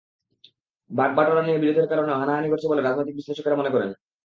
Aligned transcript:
ভাগ-বাঁটোয়ারা 0.91 1.43
নিয়ে 1.43 1.61
বিরোধের 1.61 1.89
কারণেও 1.91 2.19
হানাহানি 2.21 2.47
ঘটছে 2.49 2.67
বলে 2.67 2.81
রাজনৈতিক 2.81 3.15
বিশ্লেষকেরা 3.17 3.59
মনে 3.59 3.73
করেন। 3.75 3.89